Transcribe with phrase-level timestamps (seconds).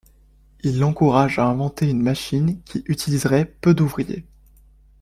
[0.63, 4.25] Il l’encourage à inventer une machine qui utiliserait peu d’ouvriers.